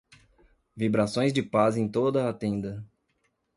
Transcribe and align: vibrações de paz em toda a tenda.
vibrações 0.75 1.31
de 1.31 1.43
paz 1.43 1.77
em 1.77 1.87
toda 1.87 2.27
a 2.27 2.33
tenda. 2.33 2.83